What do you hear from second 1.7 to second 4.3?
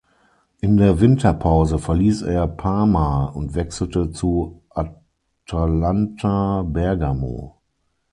verließ er Parma und wechselte